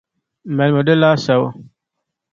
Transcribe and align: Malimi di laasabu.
Malimi 0.55 0.81
di 0.87 0.95
laasabu. 1.01 1.47